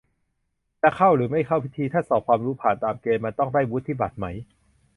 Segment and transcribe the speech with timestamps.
[0.81, 4.25] จะเข้าหรือไม่เข้าพิธี ถ้าสอบความรู้ผ่านตามเกณฑ์มันก็ต้องได้วุฒิบัตรไหม